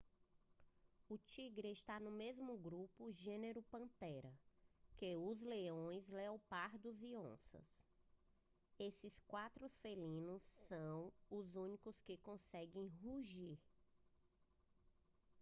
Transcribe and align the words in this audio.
o 1.07 1.15
tigre 1.15 1.69
está 1.69 1.99
no 1.99 2.09
mesmo 2.09 2.57
grupo 2.57 3.11
gênero 3.11 3.61
panthera 3.61 4.33
que 4.97 5.15
os 5.15 5.43
leões 5.43 6.09
leopardos 6.09 7.03
e 7.03 7.15
onças. 7.15 7.63
esses 8.79 9.19
quatro 9.27 9.69
felinos 9.69 10.41
são 10.55 11.13
os 11.29 11.55
únicos 11.55 12.01
que 12.01 12.17
conseguem 12.17 12.87
rugir 13.03 13.59